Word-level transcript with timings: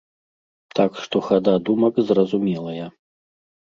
Так 0.79 0.91
што 1.03 1.23
хада 1.29 1.53
думак 1.69 2.03
зразумелая. 2.11 2.85